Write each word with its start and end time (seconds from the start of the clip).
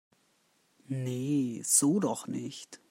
Nee, 0.87 1.61
so 1.63 1.99
doch 1.99 2.25
nicht! 2.27 2.81